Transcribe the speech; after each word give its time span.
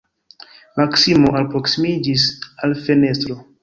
Maksimo 0.81 1.35
alproksimiĝis 1.43 2.29
al 2.69 2.79
fenestro. 2.85 3.43